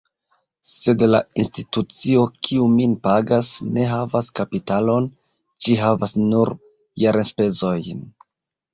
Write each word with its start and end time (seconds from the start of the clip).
Sed 0.69 1.03
la 1.09 1.19
institucio, 1.43 2.23
kiu 2.47 2.65
min 2.79 2.97
pagas, 3.09 3.51
ne 3.77 3.87
havas 3.93 4.33
kapitalon; 4.43 5.13
ĝi 5.69 5.79
havas 5.85 6.19
nur 6.27 6.55
jarenspezojn. 7.07 8.07